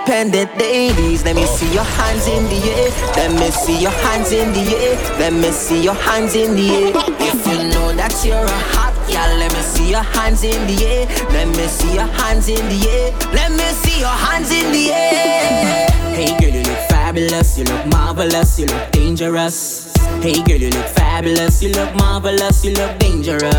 Independent 0.00 0.56
ladies, 0.58 1.24
let 1.24 1.36
me 1.36 1.44
see 1.44 1.72
your 1.72 1.84
hands 1.84 2.26
in 2.26 2.44
the 2.44 2.60
air. 2.72 2.90
Let 3.16 3.32
me 3.32 3.50
see 3.50 3.80
your 3.80 3.90
hands 3.90 4.32
in 4.32 4.52
the 4.52 4.76
air. 4.76 4.96
Let 5.18 5.32
me 5.32 5.50
see 5.50 5.82
your 5.82 5.94
hands 5.94 6.34
in 6.34 6.54
the 6.54 6.70
air. 6.70 6.92
If 7.20 7.46
you 7.46 7.68
know 7.68 7.92
that 7.92 8.14
you're 8.24 8.36
a 8.36 8.60
hot 8.72 8.94
gal, 9.08 9.36
let 9.38 9.52
me 9.52 9.60
see 9.60 9.90
your 9.90 10.02
hands 10.02 10.42
in 10.42 10.66
the 10.66 10.86
air. 10.86 11.06
Let 11.30 11.48
me 11.48 11.66
see 11.66 11.94
your 11.94 12.06
hands 12.06 12.48
in 12.48 12.66
the 12.68 12.88
air. 12.88 13.12
Let 13.32 13.52
me 13.52 13.64
see 13.82 14.00
your 14.00 14.08
hands 14.08 14.50
in 14.50 14.72
the 14.72 14.90
air. 14.90 15.90
Hey 16.14 16.38
girl, 16.38 16.54
you 16.54 16.62
look 16.62 16.78
fabulous, 16.88 17.58
you 17.58 17.64
look 17.64 17.86
marvelous, 17.86 18.58
you 18.58 18.66
look 18.66 18.90
dangerous. 18.92 19.92
Hey 20.22 20.42
girl, 20.42 20.56
you 20.56 20.70
look 20.70 20.86
fabulous, 20.86 21.62
you 21.62 21.72
look 21.72 21.94
marvelous, 21.96 22.64
you 22.64 22.72
look 22.72 22.98
dangerous. 22.98 23.54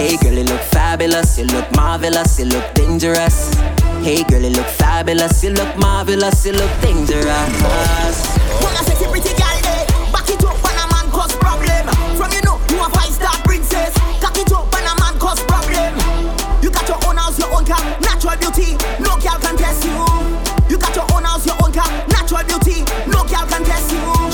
Hey 0.00 0.16
girl, 0.16 0.32
you 0.32 0.44
look 0.44 0.60
fabulous, 0.60 1.38
you 1.38 1.44
look 1.44 1.70
marvelous, 1.76 2.38
you 2.38 2.46
look 2.46 2.74
dangerous. 2.74 3.54
Hey 4.02 4.22
girl, 4.24 4.40
you 4.40 4.50
look 4.50 4.66
fabulous, 4.66 5.42
you 5.42 5.50
look 5.50 5.76
marvelous, 5.76 6.46
you 6.46 6.52
look 6.52 6.70
dangerous. 6.80 7.18
Wanna 8.62 8.82
say 8.86 8.94
pretty 9.10 9.34
girl, 9.36 9.58
eh? 9.64 9.84
Back 10.12 10.28
it 10.30 10.42
up 10.44 10.56
when 10.64 10.76
a 10.78 10.86
man 10.92 11.10
cause 11.10 11.34
problem. 11.36 11.84
From 12.16 12.30
you 12.32 12.40
know, 12.42 12.58
you 12.70 12.80
a 12.80 12.88
five 12.90 13.12
star 13.12 13.36
princess. 13.44 13.92
Cock 14.20 14.38
it 14.38 14.50
up 14.52 14.72
when 14.72 14.84
a 14.86 14.94
man 15.00 15.18
cause 15.18 15.40
problem. 15.44 15.92
You 16.62 16.70
got 16.70 16.88
your 16.88 16.98
own 17.06 17.16
house, 17.16 17.38
your 17.38 17.52
own 17.54 17.66
car, 17.66 17.82
natural 18.00 18.36
beauty. 18.38 18.76
No 19.02 19.07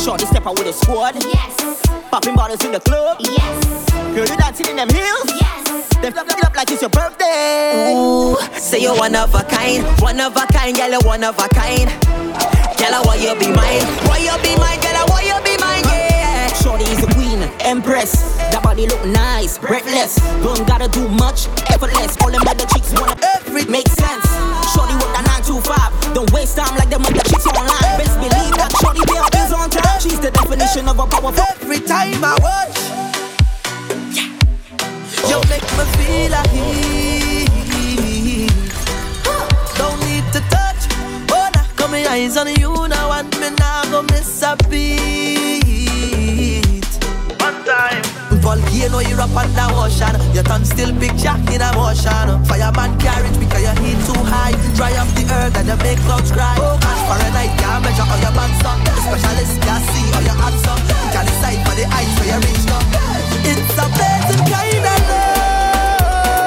Shorty 0.05 0.27
step 0.27 0.47
out 0.47 0.59
with 0.59 0.69
a 0.69 0.73
squad. 0.75 1.15
Yes. 1.25 1.89
Popping 2.11 2.35
bottles 2.35 2.63
in 2.63 2.73
the 2.73 2.81
club. 2.81 3.17
Yes. 3.21 3.89
Girl, 4.13 4.29
you 4.29 4.37
dancing 4.37 4.67
in 4.69 4.77
them 4.77 4.91
heels. 4.91 5.33
Yes. 5.33 5.65
Them 6.05 6.13
flip 6.13 6.29
it 6.29 6.45
up 6.45 6.55
like 6.55 6.71
it's 6.71 6.83
your 6.83 6.91
birthday. 6.91 7.97
Ooh, 7.97 8.37
say 8.53 8.83
you're 8.83 8.95
one 8.95 9.17
of 9.17 9.35
a 9.35 9.43
kind, 9.45 9.81
one 10.03 10.21
of 10.21 10.37
a 10.37 10.45
kind, 10.53 10.77
girl, 10.77 10.91
you're 10.91 11.01
one 11.09 11.25
of 11.25 11.39
a 11.41 11.49
kind. 11.49 11.89
Girl, 12.77 12.93
I 12.93 13.01
want 13.09 13.25
you 13.25 13.33
be 13.41 13.49
mine, 13.49 13.81
why 14.05 14.21
you 14.21 14.37
be 14.45 14.53
mine, 14.61 14.77
girl, 14.85 14.93
I 14.93 15.09
want 15.09 15.25
you 15.25 15.41
be 15.41 15.57
mine, 15.57 15.81
yeah. 15.89 16.53
Shorty 16.61 16.85
is 16.85 17.01
a 17.01 17.09
queen, 17.17 17.41
empress. 17.65 18.37
That 18.53 18.61
body 18.63 18.87
look 18.87 19.01
nice, 19.07 19.57
breathless. 19.57 20.21
Don't 20.45 20.69
gotta 20.69 20.89
do 20.93 21.09
much, 21.09 21.49
effortless. 21.73 22.21
All 22.21 22.31
them 22.31 22.45
other 22.45 22.69
chicks 22.77 22.93
wanna 22.93 23.17
every 23.41 23.65
make 23.65 23.89
sense. 23.89 24.29
Shorty 24.77 24.93
work 25.01 25.09
that 25.17 25.25
9 25.49 25.49
to 25.49 25.65
5. 25.65 26.13
Don't 26.13 26.31
waste 26.37 26.61
time 26.61 26.77
like 26.77 26.93
them 26.93 27.01
other 27.09 27.24
the 30.25 30.31
definition 30.31 30.89
of 30.89 30.99
a 30.99 31.07
powerful. 31.07 31.45
Every 31.61 31.81
time 31.81 32.25
I 32.25 32.35
watch, 32.41 32.79
you 35.29 35.39
make 35.53 35.69
me 35.77 35.85
feel 35.97 36.31
like 36.31 36.51
heat. 36.51 37.49
Don't 39.77 40.01
need 40.09 40.25
to 40.33 40.41
touch, 40.49 40.89
oh 41.31 41.51
nah, 41.55 41.67
got 41.77 41.91
my 41.91 42.07
eyes 42.07 42.39
on 42.39 42.49
you 42.57 42.89
now 42.89 43.13
and 43.13 43.39
me 43.39 43.51
nah 43.51 43.85
go 43.91 44.03
miss 44.03 44.43
a 44.43 44.57
beat. 44.71 46.44
Volcano, 48.45 49.01
you 49.01 49.17
up 49.17 49.33
under 49.33 49.73
ocean. 49.81 50.13
Your 50.37 50.45
tongue 50.45 50.67
still 50.69 50.93
picture 51.01 51.33
in 51.49 51.65
a 51.65 51.73
motion. 51.73 52.45
Fireman 52.45 52.93
carriage 53.01 53.39
because 53.41 53.63
your 53.65 53.73
heat 53.81 53.97
too 54.05 54.21
high. 54.21 54.53
Dry 54.77 54.93
up 55.01 55.09
the 55.17 55.25
earth 55.33 55.57
and 55.57 55.67
you 55.67 55.77
make 55.81 55.97
clouds 56.05 56.31
cry. 56.31 56.53
Oh, 56.61 56.77
a 56.77 57.33
night 57.33 57.57
can't 57.57 57.81
measure 57.81 58.05
all 58.05 58.21
your 58.21 58.37
up. 58.37 58.77
The 58.85 59.01
specialist 59.01 59.57
can 59.65 59.81
see 59.89 60.13
all 60.13 60.21
your 60.29 60.37
hands 60.37 60.61
up. 60.69 60.77
You 60.77 61.09
can 61.17 61.25
decide 61.25 61.65
for 61.65 61.73
the 61.73 61.89
eyes 61.89 62.13
where 62.21 62.37
you 62.37 62.45
reach 62.45 62.69
now. 62.69 62.85
It's 63.49 63.81
amazing 63.81 64.45
kind 64.53 64.93
of 64.93 65.01
love, 65.09 66.45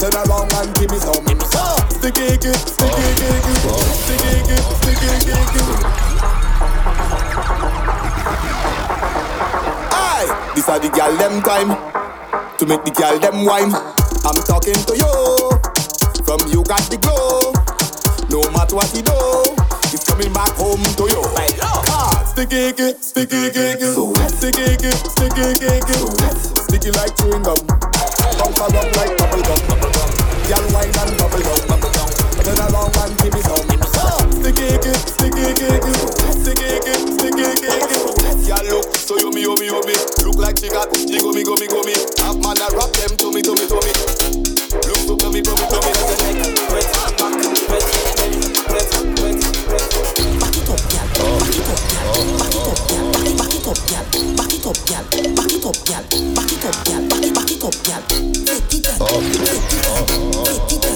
Turn 0.00 0.16
around 0.16 0.50
and 0.54 0.74
give 0.76 0.90
me 0.90 0.96
some. 0.96 1.12
Sticky, 2.00 2.40
sticky, 2.40 2.56
sticky, 2.56 3.04
sticky, 4.00 4.56
sticky, 4.80 5.12
sticky. 5.20 5.62
Aye, 9.92 10.52
this 10.54 10.68
are 10.70 10.78
the 10.78 10.88
girl 10.88 11.12
them 11.18 11.42
time 11.42 11.76
to 12.56 12.64
make 12.64 12.82
the 12.82 12.90
girl 12.92 13.18
them 13.18 13.44
wine. 13.44 13.74
I'm 14.24 14.40
talking 14.48 14.80
to 14.88 14.96
you. 14.96 15.50
From 16.24 16.40
you 16.48 16.64
got 16.64 16.80
the 16.88 16.96
glow. 16.96 17.52
No 18.30 18.40
matter 18.52 18.76
what 18.76 18.88
you 18.96 19.02
do, 19.02 19.12
it's 19.92 20.08
coming 20.08 20.32
back 20.32 20.52
home 20.52 20.82
to 20.82 21.04
you. 21.12 21.22
Ah, 21.92 22.24
sticky, 22.24 22.72
sticky, 23.02 23.50
sticky, 23.52 23.92
sticky, 24.32 24.64
sticky, 24.64 25.52
sticky, 25.76 26.00
sticky 26.56 26.90
like 26.92 27.14
chewing 27.18 27.42
gum. 27.42 27.89
Bump 28.56 28.74
around 28.74 28.96
like 28.96 29.14
bubble 29.16 29.42
gum. 29.46 29.60
Girl 30.50 30.64
wine 30.74 30.90
and 30.90 31.12
bubble 31.18 31.42
gum. 31.46 32.10
Turn 32.42 32.58
around 32.58 32.96
and 32.98 33.14
give 33.22 33.34
me 33.34 33.40
some. 33.46 33.62
Sticky, 34.42 34.74
sticky, 35.06 35.54
sticky, 35.54 35.94
sticky, 36.34 36.68
sticky, 37.14 37.46
sticky. 37.54 38.10
Girl 38.50 38.64
look 38.66 38.90
so 38.96 39.14
yummy, 39.18 39.42
yummy, 39.42 39.66
yummy. 39.66 39.94
Look 40.26 40.36
like 40.42 40.58
she 40.58 40.68
got 40.68 40.90
jiggle, 40.92 41.30
go 41.30 41.54
me, 41.54 41.66
go 41.68 41.82
me. 41.86 41.94
Have 42.18 42.42
man 42.42 42.58
a 42.58 42.66
rap 42.74 42.90
them 42.98 43.14
to 43.22 43.30
me, 43.30 43.40
to 43.42 43.54
me, 43.54 43.66
to 43.70 43.78
me. 43.86 43.92
Look 44.82 44.98
so 45.06 45.14
yummy, 45.14 45.40
yummy, 45.46 45.66
yummy. 45.70 45.92
Wet, 46.74 46.90
back, 46.90 47.38
wet, 47.38 47.54
wet, 47.70 47.86
wet, 48.66 48.90
wet. 49.20 49.38
Back 50.42 50.56
it 50.58 50.66
up, 50.66 50.82
gal. 50.90 51.06
Back 51.14 51.46
it 51.46 51.70
up, 51.70 51.78
gal. 51.78 52.18
Back 52.38 52.50
it 52.50 52.66
up, 52.66 52.78
gal. 52.90 53.04
Back 53.30 53.54
it, 53.54 53.66
up, 53.66 53.78
gal. 53.86 54.04
Back 54.34 54.52
it 54.52 54.66
up, 54.66 54.78
gal. 54.86 55.04
Back 55.38 55.52
it 55.54 55.64
up, 55.64 55.76
gal. 55.86 56.02
Back 56.34 56.52
it 56.52 56.64
up, 56.66 56.84
gal. 56.84 57.09
Oficial. 57.90 58.30
Oh, 59.00 59.08
oh, 59.82 60.80
oh, 60.84 60.89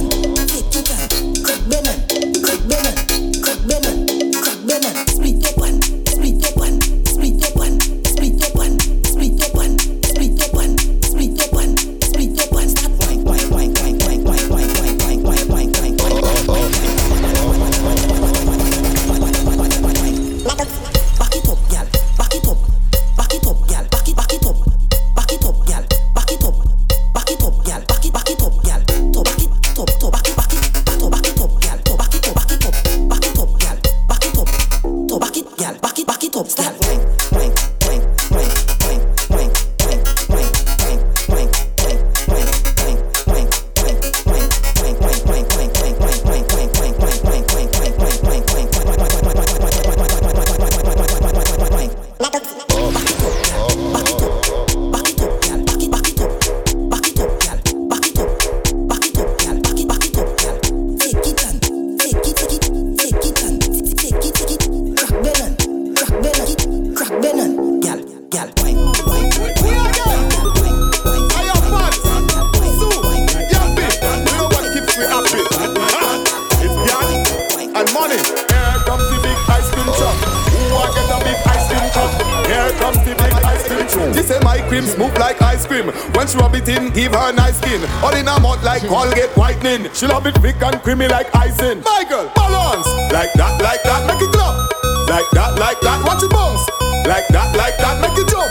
cream 84.68 84.84
smooth 84.84 85.16
like 85.18 85.40
ice 85.42 85.66
cream. 85.66 85.86
When 86.14 86.26
she 86.26 86.36
rub 86.38 86.54
it 86.54 86.68
in, 86.68 86.90
give 86.92 87.12
her 87.14 87.32
nice 87.32 87.58
skin. 87.58 87.82
All 88.02 88.14
in 88.14 88.26
her 88.26 88.40
mouth 88.40 88.62
like 88.62 88.82
Colgate 88.86 89.30
whitening. 89.36 89.92
She 89.92 90.06
love 90.06 90.26
it 90.26 90.36
thick 90.38 90.60
and 90.62 90.80
creamy 90.82 91.08
like 91.08 91.34
icing. 91.34 91.82
My 91.82 92.04
girl, 92.08 92.30
balance 92.34 92.86
like 93.14 93.32
that, 93.34 93.62
like 93.62 93.82
that, 93.84 94.02
make 94.10 94.20
it 94.20 94.32
clap. 94.34 94.58
Like 95.06 95.30
that, 95.38 95.54
like 95.54 95.80
that, 95.86 96.02
watch 96.02 96.22
it 96.22 96.30
bounce. 96.34 96.66
Like 97.06 97.28
that, 97.30 97.54
like 97.54 97.78
that, 97.78 98.02
make 98.02 98.18
it 98.18 98.26
jump. 98.26 98.50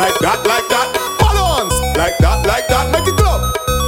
Like 0.00 0.16
that, 0.24 0.40
like 0.48 0.68
that, 0.72 0.88
balance. 1.20 1.76
Like 1.92 2.16
that, 2.24 2.46
like 2.46 2.68
that, 2.68 2.88
make 2.88 3.06
it 3.06 3.16
clap. 3.20 3.40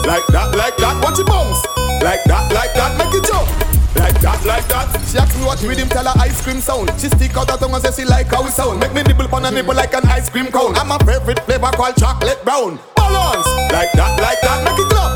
Like 0.04 0.26
that, 0.28 0.54
like 0.56 0.76
that, 0.76 1.00
watch 1.02 1.18
it 1.18 1.26
bounce. 1.26 1.64
Like 2.04 2.24
that, 2.28 2.52
like 2.52 2.74
that, 2.74 2.98
make 2.98 3.14
it 3.14 3.24
jump. 3.24 3.69
Like 4.00 4.16
that, 4.24 4.40
like 4.48 4.66
that. 4.72 4.88
She 5.04 5.20
ask 5.20 5.36
me 5.36 5.44
what 5.44 5.60
rhythm 5.60 5.84
tell 5.92 6.08
her 6.08 6.16
ice 6.16 6.40
cream 6.40 6.64
sound. 6.64 6.88
She 6.96 7.12
stick 7.12 7.36
out 7.36 7.52
her 7.52 7.60
tongue 7.60 7.76
and 7.76 7.84
say 7.84 7.92
she 7.92 8.08
like 8.08 8.32
how 8.32 8.40
it 8.48 8.56
sound. 8.56 8.80
Make 8.80 8.96
me 8.96 9.04
nibble 9.04 9.28
on 9.28 9.44
a 9.44 9.50
nibble 9.52 9.76
like 9.76 9.92
an 9.92 10.08
ice 10.08 10.32
cream 10.32 10.48
cone. 10.48 10.72
I'm 10.80 10.88
a 10.88 10.96
favorite 11.04 11.44
flavor 11.44 11.68
called 11.76 12.00
chocolate 12.00 12.40
brown. 12.42 12.80
Balance. 12.96 13.44
Like 13.68 13.92
that, 13.92 14.16
like 14.16 14.40
that, 14.40 14.64
make 14.64 14.80
it 14.80 14.88
clap. 14.88 15.12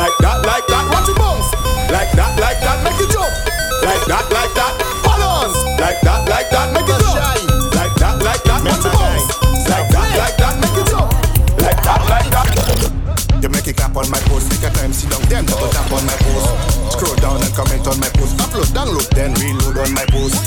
Like 0.00 0.16
that, 0.24 0.40
like 0.48 0.64
that, 0.64 0.84
watch 0.88 1.12
it 1.12 1.16
bounce. 1.20 1.52
Like 1.92 2.08
that, 2.16 2.32
like 2.40 2.60
that, 2.64 2.80
make 2.80 2.96
it 3.04 3.12
jump. 3.12 3.28
Like 3.84 4.00
that, 4.08 4.24
like 4.32 4.52
that, 4.56 4.71
comment 17.54 17.86
on 17.86 17.98
my 18.00 18.08
post. 18.16 18.36
Upload, 18.38 18.70
download, 18.72 19.08
then 19.14 19.32
reload 19.36 19.76
on 19.78 19.92
my 19.94 20.04
post. 20.08 20.40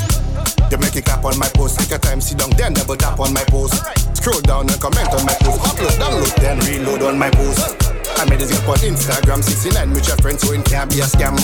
You 0.72 0.78
make 0.78 0.96
it 0.96 1.06
clap 1.06 1.24
on 1.24 1.38
my 1.38 1.50
post, 1.54 1.80
take 1.80 1.94
a 1.94 2.00
time, 2.00 2.20
sit 2.20 2.38
down, 2.38 2.50
then 2.58 2.74
double 2.74 2.98
tap 2.98 3.20
on 3.20 3.34
my 3.34 3.44
post. 3.46 3.78
Scroll 4.18 4.42
down 4.42 4.70
and 4.70 4.80
comment 4.82 5.10
on 5.14 5.26
my 5.26 5.38
post. 5.42 5.62
Upload, 5.62 5.96
download, 6.02 6.36
then 6.42 6.58
reload 6.66 7.02
on 7.04 7.18
my 7.18 7.30
post. 7.30 7.78
I 8.18 8.26
made 8.30 8.40
this 8.40 8.52
girl 8.52 8.72
on 8.72 8.80
Instagram, 8.82 9.44
69 9.44 9.92
with 9.92 10.08
your 10.08 10.18
friends, 10.18 10.42
so 10.42 10.54
it 10.54 10.66
can't 10.66 10.90
be 10.90 11.00
a 11.00 11.06
scam. 11.06 11.38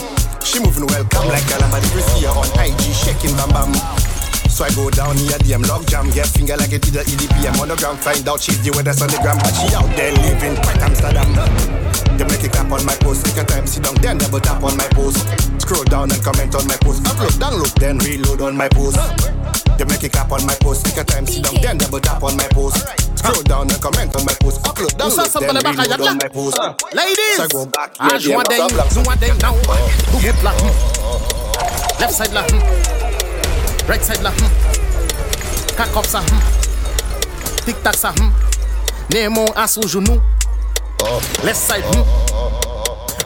She 0.44 0.60
moving 0.60 0.88
well, 0.88 1.06
come 1.06 1.28
like 1.28 1.44
Calamari, 1.46 1.86
her 2.26 2.34
on 2.34 2.50
IG, 2.58 2.82
shaking 2.98 3.36
bam 3.38 3.50
bam. 3.54 3.72
So 4.50 4.66
I 4.66 4.70
go 4.76 4.90
down 4.90 5.16
here, 5.16 5.38
DM 5.40 5.66
log 5.68 5.88
jam, 5.88 6.10
get 6.12 6.28
finger 6.28 6.58
like 6.58 6.74
it 6.74 6.82
did 6.82 6.94
the 6.94 7.04
EDP. 7.08 7.48
I'm 7.48 7.60
on 7.62 7.70
the 7.70 7.76
ground, 7.76 8.00
find 8.00 8.28
out 8.28 8.42
she's 8.42 8.60
the 8.64 8.72
weather's 8.76 9.02
on 9.02 9.08
the 9.08 9.18
gram, 9.24 9.38
but 9.40 9.54
she 9.56 9.70
out 9.76 9.88
there 9.96 10.12
living 10.12 10.56
quite 10.60 10.82
Amsterdam. 10.82 11.30
You 12.20 12.26
make 12.26 12.44
it 12.44 12.52
clap 12.52 12.72
on 12.72 12.86
my 12.86 12.96
post, 13.00 13.26
take 13.26 13.42
a 13.42 13.46
time, 13.48 13.61
sit 13.72 13.84
down, 13.84 13.96
then 14.04 14.18
double 14.18 14.40
tap 14.40 14.62
on 14.64 14.76
my 14.76 14.88
post. 14.92 15.24
Scroll 15.62 15.84
down 15.86 16.12
and 16.12 16.22
comment 16.24 16.54
on 16.56 16.68
my 16.68 16.76
post. 16.84 17.04
Upload, 17.04 17.40
download, 17.40 17.74
then 17.80 17.98
reload 18.00 18.42
on 18.42 18.56
my 18.58 18.68
post. 18.68 19.00
You 19.80 19.86
make 19.86 20.04
it 20.04 20.12
clap 20.12 20.32
on 20.32 20.46
my 20.46 20.56
post, 20.60 20.86
take 20.86 20.98
a 20.98 21.04
time, 21.04 21.26
sit 21.26 21.44
down, 21.44 21.56
then 21.62 21.78
double 21.78 22.00
tap 22.00 22.22
on 22.22 22.36
my 22.36 22.48
post. 22.52 22.78
Scroll 23.18 23.42
down 23.44 23.72
and 23.72 23.82
comment 23.82 24.14
on 24.16 24.26
my 24.26 24.36
post. 24.42 24.62
Upload, 24.64 24.92
download, 25.00 25.32
then 25.40 25.76
reload 25.78 26.02
on 26.02 26.18
my 26.18 26.28
post. 26.28 26.60
Ladies, 26.94 27.38
So 27.38 27.44
I 27.44 27.48
go 27.48 27.66
back, 27.66 27.96
ah, 28.00 28.18
je 28.20 28.32
vois 28.32 28.44
des, 28.44 28.58
je 28.58 29.00
vois 29.00 29.16
des 29.16 29.32
now. 29.42 29.56
Bouboute 30.12 30.44
là, 30.44 30.52
hmm. 30.52 32.02
left 32.02 32.14
side 32.14 32.34
là, 32.34 32.44
hmm. 32.44 33.90
right 33.90 34.04
side 34.04 34.22
là, 34.22 34.32
hmm. 34.32 35.78
cock 35.78 35.98
up 35.98 36.06
ça, 36.06 36.20
hmm. 36.20 37.66
tic 37.66 37.82
tac 37.84 37.96
ça, 37.96 38.10
hmm. 38.20 38.32
Nemo 39.14 39.46
à 39.56 39.68
sous 39.68 39.88
genou, 39.88 40.20
left 41.44 41.60
side. 41.60 41.84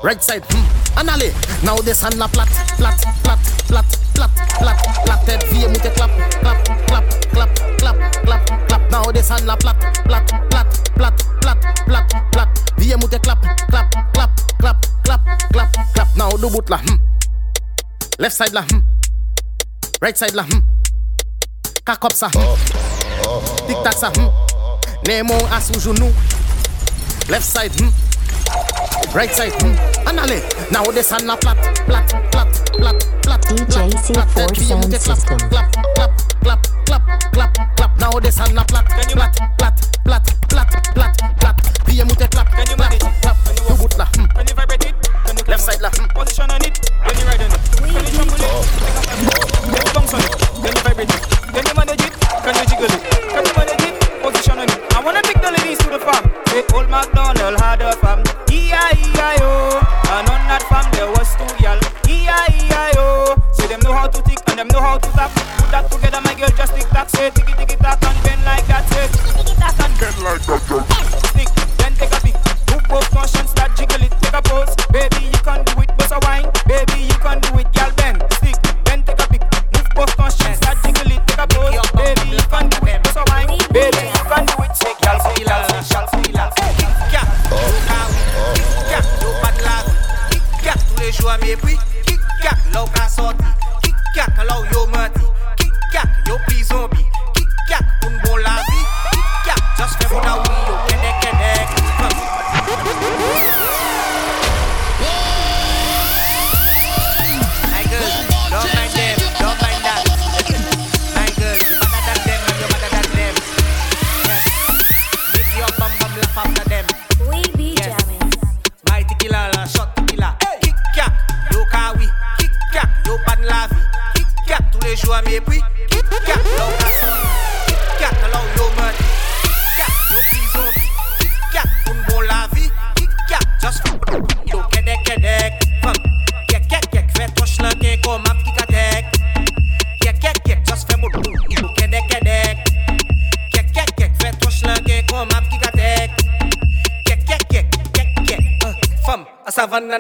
Right 0.05 0.21
side, 0.21 0.45
hmm, 0.45 0.99
anale. 0.99 1.33
Now 1.63 1.77
this 1.77 2.01
hand 2.03 2.19
la 2.19 2.27
flat, 2.27 2.47
flat, 2.77 2.93
flat, 3.23 3.39
flat, 3.65 3.85
flat, 4.13 4.29
flat, 4.53 4.77
flat. 5.03 5.25
Head 5.25 5.43
fear 5.45 5.67
me 5.67 5.79
clap, 5.79 6.11
clap, 6.41 6.63
clap, 6.85 7.09
clap, 7.33 7.55
clap, 7.79 8.23
clap, 8.23 8.67
clap. 8.67 8.91
Now 8.91 9.11
this 9.11 9.29
hand 9.29 9.47
la 9.47 9.55
flat, 9.55 9.81
flat, 10.05 10.29
flat, 10.51 10.67
flat, 10.93 11.19
flat, 11.41 11.57
flat, 11.87 12.31
flat. 12.33 12.49
Fear 12.77 12.97
me 12.97 13.07
to 13.07 13.17
clap, 13.17 13.41
clap, 13.41 13.91
clap, 14.13 14.29
clap, 14.59 14.85
clap, 15.05 15.21
clap, 15.51 15.73
clap. 15.95 16.15
Now 16.15 16.29
do 16.29 16.51
boot 16.51 16.69
la, 16.69 16.77
hmm. 16.77 17.01
Left 18.19 18.35
side 18.35 18.53
la, 18.53 18.61
hmm. 18.61 18.81
Right 20.03 20.15
side 20.15 20.35
la, 20.35 20.43
hmm. 20.43 20.59
Cock 21.83 22.05
up 22.05 22.13
sa, 22.13 22.29
hmm. 22.29 23.65
Tic 23.65 23.77
tac 23.83 23.93
sa, 23.93 24.11
hmm. 24.11 24.29
Nemo 25.07 25.33
asu 25.49 25.73
sous. 25.79 26.13
Left 27.27 27.43
side, 27.43 27.73
hmm 27.81 27.89
right 29.15 29.31
side. 29.31 29.53
Now 30.71 30.83
this 30.91 31.11
a 31.11 31.37
flat, 31.37 31.57
flat, 31.85 32.09
flat, 32.31 32.51
flat, 32.75 33.03
flat, 33.23 33.41
DJ 33.43 33.91
flat, 34.13 34.29
flat, 34.29 34.57
sound 34.57 34.91
system. 34.91 35.37
Clap, 35.49 35.71
clap, 35.95 36.11
clap, 36.41 36.67
clap, 36.85 37.03
clap, 37.33 37.77
clap. 37.77 37.99
Now 37.99 38.19
flat, 38.67 38.85
flat, 38.89 39.07
flat, 39.07 39.79
flat, 40.03 40.25
flat, 40.49 40.69
flat, 40.93 41.15
flat. 41.39 41.55
A 41.87 42.27
clap, 42.27 42.51
can 42.51 42.69
you 42.69 42.75
manage? 42.75 42.99
Clap, 43.21 43.37
you. 44.17 44.27
Can 44.27 44.47
you 44.47 44.53
vibrate 44.53 44.85
it? 44.85 45.47
Left 45.47 45.63
side 45.63 45.81
lah. 45.81 45.91
Position 46.13 46.51
on 46.51 46.61
it. 46.65 46.77
When 47.05 47.17
you 47.17 47.25
ride 47.25 47.41
on 47.41 47.51
it. 47.51 47.61
You 47.79 48.19
on 48.19 49.39
it. 49.39 49.44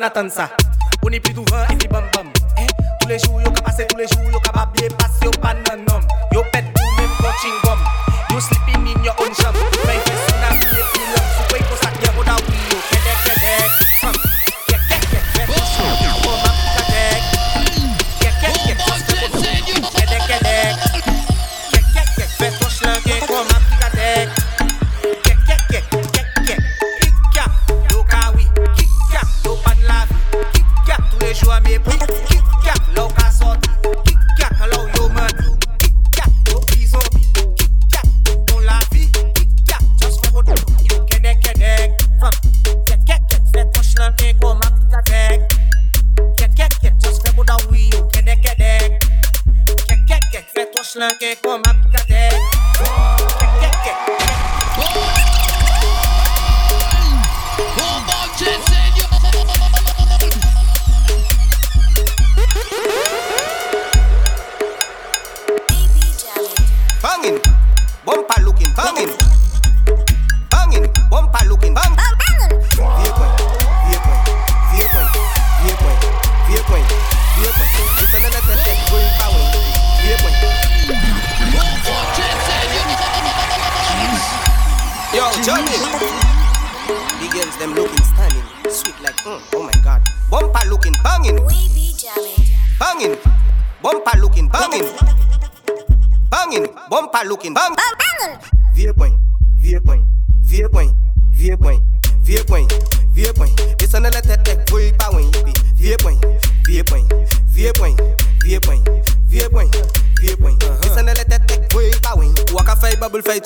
natansa 0.05 0.49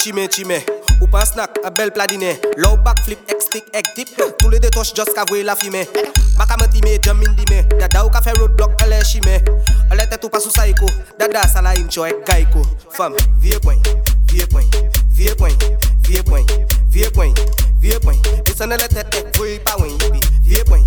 chimé, 0.10 0.28
chimé. 0.28 0.66
Ou 1.02 1.08
pas 1.08 1.26
snack, 1.26 1.52
a 1.64 1.70
belle 1.70 1.92
pladiné. 1.92 2.42
Low 2.58 2.78
back 2.78 3.00
flip, 3.04 3.20
ex 3.28 3.46
stick, 3.46 3.64
egg 3.74 3.86
dip. 3.96 4.10
Tous 4.40 4.50
les 4.50 4.60
détoches, 4.60 4.94
just 4.96 5.14
qu'avouer 5.14 5.44
la 5.44 5.56
fumée. 5.56 5.88
Maka 6.38 6.58
me 6.58 6.68
timé, 6.68 7.00
jam 7.02 7.22
in 7.22 7.34
dimé. 7.34 7.64
Dada 7.80 8.06
ou 8.06 8.10
café 8.10 8.32
roadblock, 8.32 8.72
elle 8.84 8.94
est 8.94 9.06
chimé. 9.06 9.40
Elle 9.92 10.02
était 10.02 10.18
tout 10.18 10.30
pas 10.30 10.40
sous 10.40 10.50
psycho. 10.50 10.88
Dada, 11.20 11.48
ça 11.48 11.62
la 11.62 11.72
incho, 11.72 12.06
ex 12.06 12.18
gaiko. 12.26 12.64
Femme, 12.92 13.16
vieux 13.40 13.60
point, 13.60 13.78
vieux 14.28 14.48
point, 14.48 14.66
vieux 15.12 15.36
point, 15.36 15.56
vieux 16.04 16.24
point, 16.24 16.46
vieux 16.90 17.10
point, 17.12 17.34
vieux 17.80 18.00
point. 18.00 18.14
Et 18.14 18.66
ne 18.66 18.76
la 18.76 18.88
tête, 18.88 19.16
ex, 19.16 19.38
voyez 19.38 19.60
pas, 19.60 19.78
ouin 19.78 19.88
yippie. 19.88 20.28
Vieux 20.44 20.64
point. 20.64 20.84